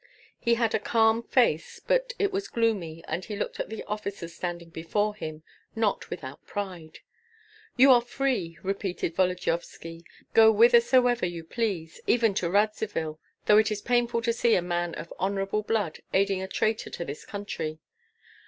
[0.39, 4.33] He had a calm face; but it was gloomy, and he looked at the officers
[4.33, 5.43] standing before him,
[5.75, 7.01] not without pride.
[7.77, 10.03] "You are free!" repeated Volodyovski;
[10.33, 14.95] "go whithersoever you please, even to Radzivill, though it is painful to see a man
[14.95, 17.77] of honorable blood aiding a traitor to his country."